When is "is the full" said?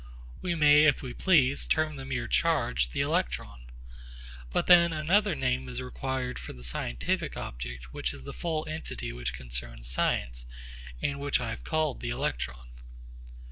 8.11-8.67